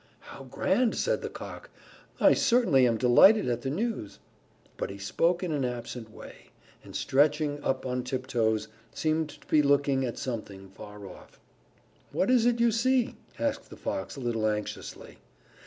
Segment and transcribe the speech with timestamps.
[0.21, 1.69] "How grand!" said the Cock.
[2.19, 4.17] "I certainly am delighted at the news."
[4.75, 6.47] But he spoke in an absent way,
[6.83, 11.39] and stretching up on tiptoes, seemed to be looking at something afar off.
[12.11, 15.19] "What is it you see?" asked the Fox a little anxiously.